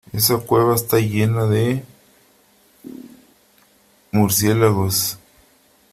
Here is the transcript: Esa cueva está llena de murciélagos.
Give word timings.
Esa 0.11 0.39
cueva 0.39 0.73
está 0.73 0.97
llena 0.99 1.45
de 1.45 1.83
murciélagos. 4.11 5.19